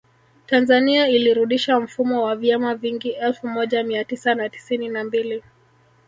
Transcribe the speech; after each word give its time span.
Tanzania 0.47 1.07
ilirudisha 1.07 1.79
mfumo 1.79 2.23
wa 2.23 2.35
vyama 2.35 2.75
vingi 2.75 3.09
elfu 3.11 3.47
moja 3.47 3.83
Mia 3.83 4.03
tisa 4.05 4.35
na 4.35 4.49
tisini 4.49 4.89
na 4.89 5.03
mbili 5.03 5.43